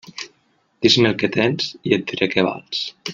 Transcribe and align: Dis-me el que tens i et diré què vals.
Dis-me 0.85 1.11
el 1.11 1.19
que 1.23 1.31
tens 1.37 1.69
i 1.91 1.95
et 1.99 2.09
diré 2.13 2.33
què 2.33 2.49
vals. 2.53 2.85